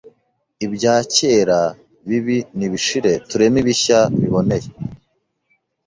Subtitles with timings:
[0.65, 1.61] Ibya kera
[2.07, 4.69] bibi nibishire tureme ibishya biboneye